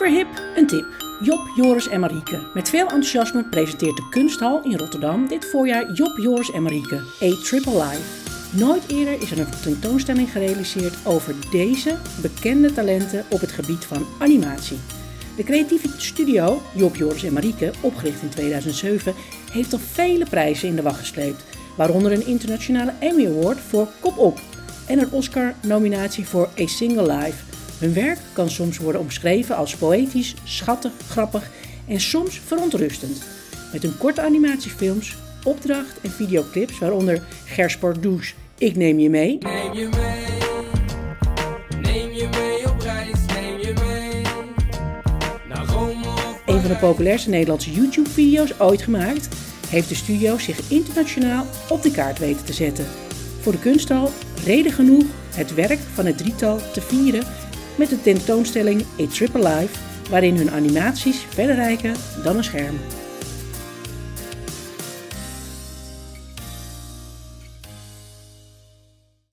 [0.00, 0.86] Verhip een tip.
[1.22, 2.38] Job, Joris en Marieke.
[2.54, 7.42] Met veel enthousiasme presenteert de Kunsthal in Rotterdam dit voorjaar Job, Joris en Marieke, A
[7.44, 8.30] Triple Life.
[8.56, 14.06] Nooit eerder is er een tentoonstelling gerealiseerd over deze bekende talenten op het gebied van
[14.18, 14.78] animatie.
[15.36, 19.14] De creatieve studio Job, Joris en Marieke, opgericht in 2007,
[19.52, 21.44] heeft al vele prijzen in de wacht gesleept,
[21.76, 24.40] waaronder een internationale Emmy Award voor Kop Op
[24.86, 27.49] en een Oscar-nominatie voor A Single Life.
[27.80, 31.50] Hun werk kan soms worden omschreven als poëtisch, schattig, grappig
[31.88, 33.22] en soms verontrustend.
[33.72, 39.38] Met hun korte animatiefilms, opdracht en videoclips, waaronder Gersport Douche, Ik neem je mee.
[39.38, 40.24] Neem je mee,
[41.82, 44.22] neem je mee op reis, neem je mee
[45.48, 49.28] naar Rome of Een van de populairste Nederlandse YouTube-video's ooit gemaakt,
[49.68, 52.84] heeft de studio zich internationaal op de kaart weten te zetten.
[53.40, 54.10] Voor de kunsthal
[54.44, 55.04] reden genoeg
[55.34, 57.24] het werk van het drietal te vieren
[57.76, 59.78] met de tentoonstelling A Triple Life,
[60.10, 62.78] waarin hun animaties verder reiken dan een scherm.